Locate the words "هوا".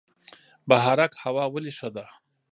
1.23-1.45